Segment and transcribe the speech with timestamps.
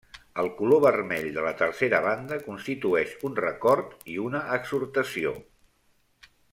[0.43, 5.39] El color vermell de la tercera banda constitueix un record i una exhortació.